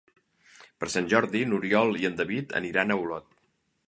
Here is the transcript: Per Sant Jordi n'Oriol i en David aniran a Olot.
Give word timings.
Per 0.83 0.87
Sant 0.93 1.09
Jordi 1.11 1.41
n'Oriol 1.49 1.93
i 2.05 2.09
en 2.09 2.17
David 2.21 2.57
aniran 2.61 2.95
a 2.97 2.99
Olot. 3.03 3.29